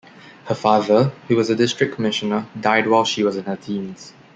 [0.45, 4.13] Her father, who was a district commissioner, died while she was in her teens.